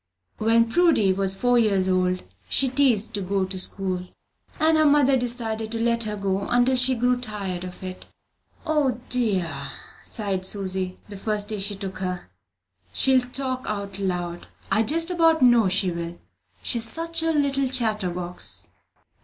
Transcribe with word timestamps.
When 0.39 0.67
Prudy 0.67 1.13
was 1.13 1.35
four 1.35 1.59
years 1.59 1.87
old, 1.87 2.23
she 2.49 2.69
teased 2.69 3.13
to 3.13 3.21
go 3.21 3.45
to 3.45 3.59
school, 3.59 4.07
and 4.59 4.75
her 4.75 4.83
mother 4.83 5.15
decided 5.15 5.71
to 5.73 5.79
let 5.79 6.05
her 6.05 6.15
go 6.15 6.47
until 6.47 6.75
she 6.75 6.95
grew 6.95 7.17
tired 7.19 7.63
of 7.63 7.83
it. 7.83 8.07
"O, 8.65 8.99
dear!" 9.09 9.47
sighed 10.03 10.43
Susy, 10.43 10.97
the 11.07 11.17
first 11.17 11.49
day 11.49 11.59
she 11.59 11.75
took 11.75 11.99
her; 11.99 12.31
"she'll 12.91 13.21
talk 13.21 13.65
out 13.67 13.99
loud, 13.99 14.47
I 14.71 14.81
just 14.81 15.11
about 15.11 15.43
know 15.43 15.67
she 15.69 15.91
will, 15.91 16.19
she's 16.63 16.83
such 16.89 17.21
a 17.21 17.29
little 17.31 17.69
chatter 17.69 18.09
box." 18.09 18.69